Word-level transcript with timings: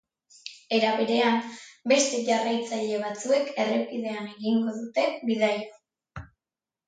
Era 0.75 0.91
berean, 0.99 1.35
beste 1.91 2.21
jarraitzaile 2.29 2.97
batzuek 3.03 3.51
errepidean 3.65 4.25
egingo 4.37 4.75
dute 4.79 5.03
bidaia. 5.31 6.25